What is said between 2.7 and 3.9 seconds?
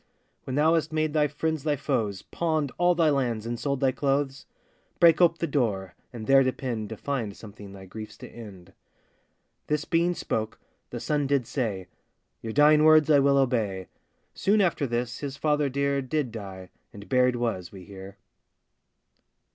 all thy lands, and sold